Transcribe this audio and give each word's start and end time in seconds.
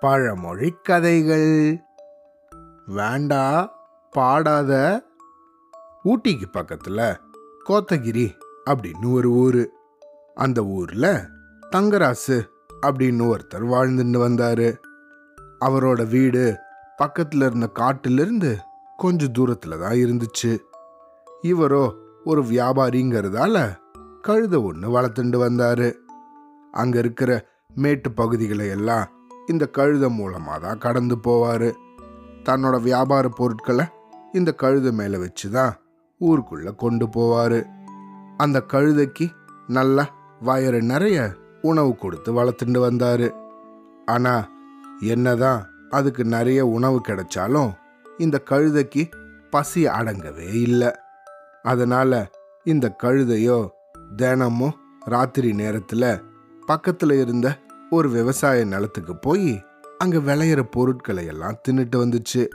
பழமொழி 0.00 0.74
கதைகள். 0.82 1.80
வேண்டா 2.86 3.74
பாடாத. 4.10 5.02
ஊட்டிக்கு 6.04 6.44
பக்கத்துல 6.52 7.16
கோத்தகிரி 7.68 8.34
அப்படின்னு 8.70 9.12
ஒரு 9.12 9.30
ஊரு. 9.30 9.72
அந்த 10.34 10.64
ஊர்ல 10.64 11.28
தங்கராசு 11.76 12.46
அப்படின்னு 12.86 13.24
ஒருத்தர் 13.26 13.66
வாழ்ந்துட்டு 13.72 14.18
வந்தாரு. 14.18 14.76
அவரோட 15.60 16.08
வீடு 16.08 16.56
பக்கத்துல 17.02 17.46
இருந்த 17.46 17.66
காட்டிலிருந்து 17.66 18.58
கொஞ்சம் 18.96 18.96
கொஞ்ச 18.96 19.26
தூரத்துல 19.26 19.80
தான் 19.80 19.92
இருந்துச்சு. 19.92 20.58
இவரோ 21.42 21.94
ஒரு 22.24 22.42
வியாபாரிங்கிறதால 22.42 23.76
கழுத 24.22 24.62
ஒன்று 24.62 25.00
வளர்த்துண்டு 25.00 25.48
வந்தாரு. 25.48 25.94
அங்க 26.72 26.98
இருக்கிற 26.98 27.30
மேட்டு 27.74 28.12
பகுதிகளை 28.12 28.68
எல்லாம் 28.68 29.06
இந்த 29.48 29.64
கழுத 29.78 30.08
மூலமாக 30.08 30.58
தான் 30.58 30.78
கடந்து 30.78 31.16
போவார். 31.16 31.68
தன்னோட 32.44 32.76
வியாபார 32.80 33.28
பொருட்களை 33.28 33.84
இந்த 34.34 34.54
கழுத 34.62 34.88
மேலே 34.92 35.18
வச்சு 35.18 35.50
தான் 35.50 35.74
ஊருக்குள்ள 36.20 36.68
கொண்டு 36.76 37.06
போவார். 37.16 37.60
அந்த 38.36 38.58
கழுதைக்கு 38.72 39.26
நல்லா 39.66 40.04
வயறு 40.40 40.80
நிறைய 40.82 41.18
உணவு 41.62 41.96
கொடுத்து 41.96 42.32
வளர்த்துட்டு 42.32 42.78
வந்தார். 42.78 43.28
ஆனால் 44.06 44.48
என்னதான் 45.00 45.62
அதுக்கு 45.90 46.24
நிறைய 46.24 46.66
உணவு 46.66 47.00
கிடைச்சாலும் 47.08 47.70
இந்த 48.18 48.42
கழுதைக்கு 48.50 49.02
பசி 49.50 49.86
அடங்கவே 49.86 50.48
இல்லை. 50.66 50.90
அதனால் 51.62 52.20
இந்த 52.64 52.86
கழுதையோ 53.02 53.58
தினமும் 54.16 54.76
ராத்திரி 55.04 55.52
நேரத்தில் 55.52 56.10
பக்கத்துல 56.68 57.20
இருந்த 57.20 57.58
ஒரு 57.90 58.10
விவசாய 58.10 58.64
நிலத்துக்கு 58.64 59.16
போய் 59.16 59.64
அங்க 59.98 60.18
விளையிற 60.18 60.62
பொருட்களை 60.62 61.26
எல்லாம் 61.26 61.56
தின்னுட்டு 61.68 61.96
வந்துச்சு. 61.96 62.46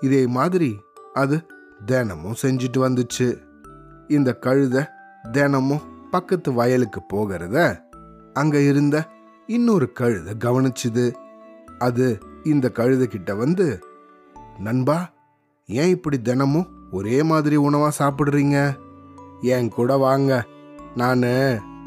இதே 0.00 0.26
மாதிரி 0.26 0.80
அது 1.12 1.46
தினமும் 1.84 2.34
செஞ்சுட்டு 2.42 2.78
வந்துச்சு. 2.78 3.28
இந்த 4.08 4.38
கழுத 4.40 4.86
தினமும் 5.32 5.80
பக்கத்து 6.10 6.52
வயலுக்கு 6.52 7.00
போகிறத 7.12 7.80
அங்க 8.32 8.60
இருந்த 8.60 9.08
இன்னொரு 9.46 9.92
கழுத 10.00 10.30
கவனிச்சுது. 10.38 11.12
அது 11.78 12.18
இந்த 12.42 12.70
கழுத 12.74 13.04
கிட்ட 13.04 13.34
வந்து 13.34 13.78
நண்பா 14.58 15.10
ஏன் 15.66 15.88
இப்படி 15.88 16.22
தினமும் 16.22 16.70
ஒரே 16.92 17.22
மாதிரி 17.22 17.56
உணவா 17.56 17.90
சாப்பிடுறீங்க? 17.98 18.76
என் 19.40 19.68
கூட 19.68 19.96
வாங்க. 19.96 20.44
நான் 20.94 21.22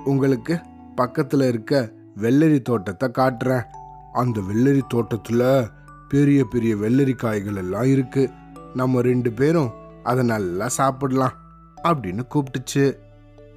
உங்களுக்கு 0.05 0.59
பக்கத்தில் 0.95 1.41
இருக்க 1.41 1.91
வெள்ளரி 2.21 2.61
தோட்டத்தை 2.61 3.09
காட்டுறேன். 3.09 3.65
அந்த 4.13 4.41
வெள்ளரி 4.41 4.81
தோட்டத்தில் 4.87 5.67
பெரிய 6.09 6.43
பெரிய 6.43 6.75
வெள்ளரி 6.75 7.15
காய்கள் 7.15 7.55
எல்லாம் 7.55 7.83
இருக்கு. 7.83 8.29
நம்ம 8.73 9.01
ரெண்டு 9.01 9.31
பேரும் 9.31 9.71
அதை 10.03 10.25
நல்லா 10.25 10.67
சாப்பிடலாம் 10.67 11.35
அப்படின்னு 11.83 12.23
கூப்பிட்டுச்சு. 12.33 12.85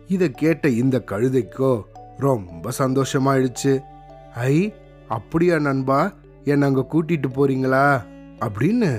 இதை 0.09 0.31
கேட்ட 0.31 0.69
இந்த 0.69 1.03
கழுதைக்கோ 1.11 1.83
ரொம்ப 2.17 2.71
சந்தோஷமாயிடுச்சு. 2.79 3.81
ஐ 4.35 4.75
அப்படியா 5.09 5.59
நண்பா 5.59 6.13
என்னை 6.45 6.69
அங்கே 6.69 6.85
கூட்டிட்டு 6.93 7.29
போறீங்களா? 7.35 7.87
அப்படின்னு 8.41 8.91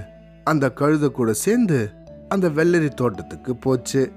அந்த 0.43 0.71
கழுதை 0.71 1.11
கூட 1.11 1.33
சேர்ந்து 1.33 1.89
அந்த 2.29 2.49
வெள்ளரி 2.49 2.89
தோட்டத்துக்கு 2.93 3.55
போச்சு. 3.55 4.11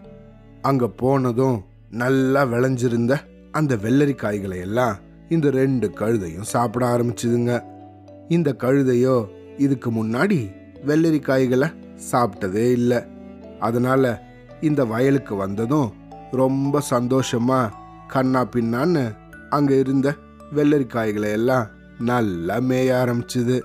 அங்கே 0.63 0.87
போனதும் 0.87 1.65
நல்லா 1.91 2.45
விளைஞ்சிருந்த 2.45 3.15
அந்த 3.53 3.77
வெள்ளரி 3.77 4.15
காய்களை 4.15 4.59
எல்லாம் 4.59 4.97
இந்த 5.29 5.51
ரெண்டு 5.51 5.87
கழுதையும் 6.01 6.51
சாப்பிட 6.53 6.85
ஆரம்பிச்சுதுங்க. 6.87 7.53
இந்த 8.29 8.51
கழுதையோ 8.63 9.17
இதுக்கு 9.59 9.91
முன்னாடி 9.91 10.39
வெள்ளரி 10.87 11.21
காய்களை 11.21 11.69
சாப்பிட்டதே 12.11 12.67
இல்லை. 12.73 13.01
அதனால 13.61 14.05
இந்த 14.61 14.85
வயலுக்கு 14.85 15.37
வந்ததும் 15.37 15.93
ரொம்ப 16.33 16.83
சந்தோஷமா 16.91 17.61
கண்ணா 18.07 18.43
பின்னான்னு 18.55 19.05
அங்கே 19.51 19.79
இருந்த 19.79 20.09
வெள்ளரி 20.55 20.87
காய்களை 20.87 21.31
எல்லாம் 21.31 21.67
நல்லா 22.01 22.57
மேய 22.61 22.89
ஆரம்பிச்சுது. 23.03 23.57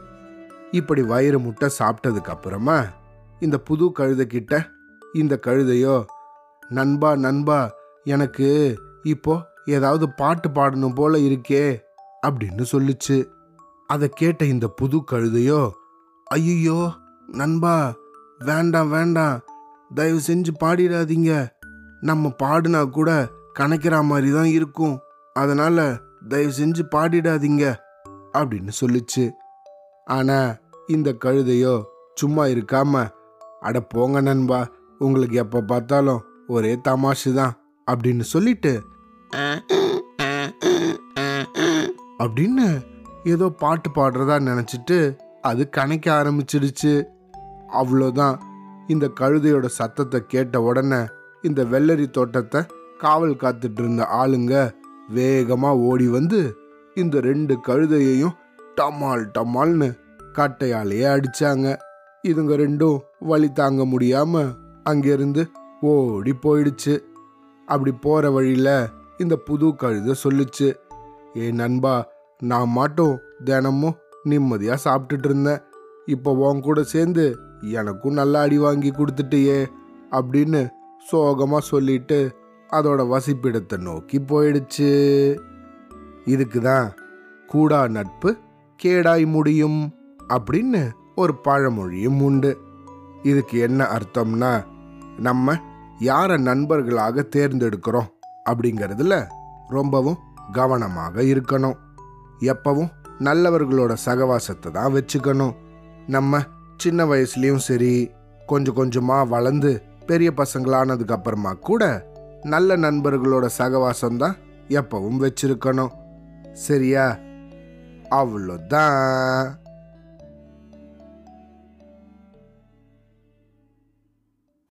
இப்படி 0.72 1.02
வயிறு 1.02 1.40
முட்டை 1.40 1.70
சாப்பிட்டதுக்கு 1.80 2.30
அப்புறமா 2.30 2.78
இந்த 3.40 3.58
புது 3.58 3.86
கழுதைக்கிட்ட 4.00 4.54
இந்த 5.16 5.40
கழுதையோ 5.46 6.06
நண்பா 6.70 7.16
நண்பா 7.16 7.60
எனக்கு 8.04 8.48
இப்போ 9.04 9.36
ஏதாவது 9.76 10.06
பாட்டு 10.10 10.50
பாடணும் 10.50 10.96
போல 10.96 11.18
இருக்கே 11.18 11.64
அப்படின்னு 12.28 12.64
சொல்லுச்சு. 12.72 13.18
அதை 13.90 14.08
கேட்ட 14.10 14.46
இந்த 14.46 14.68
புது 14.68 14.98
கழுதையோ 15.12 15.62
ஐயோ 16.28 16.80
நண்பா 17.30 17.76
வேண்டாம் 18.40 18.90
வேண்டாம் 18.90 19.42
தயவு 19.96 20.20
செஞ்சு 20.28 20.52
பாடிடாதீங்க. 20.64 21.32
நம்ம 22.02 22.32
பாடினா 22.44 22.82
கூட 22.90 23.10
கணக்கிற 23.54 24.02
மாதிரி 24.04 24.30
தான் 24.32 24.50
இருக்கும். 24.58 24.96
அதனால 25.36 25.86
தயவு 26.30 26.54
செஞ்சு 26.60 26.84
பாடிடாதீங்க 26.96 27.64
அப்படின்னு 28.38 28.74
சொல்லுச்சு. 28.82 29.26
ஆனா 30.08 30.40
இந்த 30.88 31.10
கழுதையோ 31.26 31.76
சும்மா 32.14 32.44
இருக்காம 32.46 33.04
அட 33.60 33.80
போங்க 33.94 34.22
நண்பா 34.22 34.60
உங்களுக்கு 35.00 35.36
எப்ப 35.36 35.62
பார்த்தாலும் 35.62 36.22
ஒரே 36.48 36.74
தமாஷு 36.88 37.32
தான் 37.34 37.54
அப்படின்னு 37.88 38.26
சொல்லிட்டு 38.34 38.72
அப்படின்னு 42.24 42.68
ஏதோ 43.24 43.48
பாட்டு 43.50 43.90
பாடுறதா 43.90 44.36
நினச்சிட்டு 44.50 44.98
அது 45.42 45.70
கணக்க 45.78 46.06
ஆரம்பிச்சிடுச்சு. 46.20 46.94
அவ்வளோதான். 47.82 48.38
இந்த 48.88 49.06
கழுதையோட 49.20 49.66
சத்தத்தை 49.66 50.20
கேட்ட 50.28 50.62
உடனே 50.62 51.02
இந்த 51.42 51.64
வெள்ளரி 51.64 52.10
தோட்டத்தை 52.10 52.62
காவல் 52.98 53.36
காத்துட்டு 53.36 53.82
இருந்த 53.82 54.04
ஆளுங்க 54.06 54.54
வேகமாக 55.08 55.78
ஓடி 55.78 56.08
வந்து 56.08 56.40
இந்த 56.96 57.20
ரெண்டு 57.20 57.54
கழுதையையும் 57.68 58.38
டமால் 58.76 59.26
டமால்னு 59.36 59.90
கட்டையாலேயே 60.38 61.08
அடித்தாங்க 61.16 61.68
இதுங்க 62.24 62.56
ரெண்டும் 62.56 62.98
வழி 63.20 63.52
தாங்க 63.52 63.86
முடியாமல் 63.86 64.56
அங்கேருந்து 64.90 65.44
ஓடி 65.82 66.34
போயிடுச்சு. 66.42 66.96
அப்படி 67.68 67.92
போகிற 67.92 68.32
வழியில் 68.32 68.90
இந்த 69.18 69.36
புது 69.48 69.68
கழுதை 69.76 70.14
சொல்லுச்சு. 70.24 70.68
ஏ 71.38 71.52
நண்பா 71.52 71.96
நான் 72.42 72.70
மாட்டும் 72.70 73.16
தினமும் 73.48 73.98
நிம்மதியாக 74.24 74.84
சாப்பிட்டுட்டு 74.86 75.28
இருந்தேன். 75.30 75.62
இப்போ 76.06 76.32
உன் 76.48 76.60
கூட 76.68 76.80
சேர்ந்து 76.94 77.26
எனக்கும் 77.80 78.18
நல்லா 78.20 78.40
அடி 78.42 78.58
வாங்கி 78.58 78.90
கொடுத்துட்டியே 78.92 79.60
அப்படின்னு 80.18 80.62
சோகமாக 81.10 81.68
சொல்லிட்டு 81.72 82.20
அதோட 82.70 83.02
வசிப்பிடத்தை 83.14 83.78
நோக்கி 83.88 84.18
போயிடுச்சு. 84.20 84.90
இதுக்கு 86.34 86.60
தான் 86.62 86.88
கூடா 87.52 87.82
நட்பு 87.88 88.30
கேடாய் 88.80 89.26
முடியும் 89.36 89.80
அப்படின்னு 90.36 90.82
ஒரு 91.16 91.34
பழமொழியும் 91.46 92.20
உண்டு. 92.22 92.52
இதுக்கு 93.24 93.56
என்ன 93.68 93.82
அர்த்தம்னா 93.96 94.52
நம்ம 95.28 95.56
யாரை 96.10 96.38
நண்பர்களாக 96.38 97.24
தேர்ந்தெடுக்கிறோம்? 97.36 98.10
அப்படிங்கிறதுல 98.48 99.28
ரொம்பவும் 99.68 100.18
கவனமாக 100.52 101.22
இருக்கணும். 101.22 101.78
எப்பவும் 102.40 102.92
நல்லவர்களோட 103.20 103.96
சகவாசத்தை 104.06 104.72
தான் 104.72 104.94
வச்சுக்கணும். 104.94 105.56
நம்ம 106.08 106.40
சின்ன 106.78 107.06
வயசுலேயும் 107.06 107.64
சரி 107.68 108.12
கொஞ்சம் 108.46 108.74
கொஞ்சமாக 108.74 109.26
வளர்ந்து 109.26 109.82
பெரிய 110.06 110.32
பசங்களானதுக்கு 110.38 111.12
அப்புறமா 111.12 111.54
கூட 111.54 111.84
நல்ல 112.44 112.78
நண்பர்களோட 112.78 113.46
சகவாசம் 113.46 114.18
தான் 114.18 114.36
எப்பவும் 114.70 115.22
வச்சிருக்கணும். 115.24 115.94
சரியா? 116.54 117.18
அவ்வளோதான். 118.10 119.48